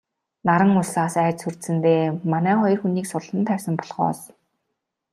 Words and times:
Наран 0.45 0.71
улсаас 0.81 1.15
айж 1.23 1.35
сүрдсэндээ 1.41 2.03
манай 2.31 2.55
хоёр 2.59 2.79
хүнийг 2.81 3.05
суллан 3.09 3.41
тавьсан 3.47 3.73
болохоос... 3.77 4.19